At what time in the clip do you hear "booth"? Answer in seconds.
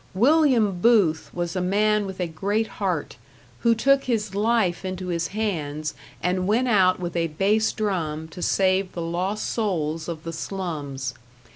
0.81-1.29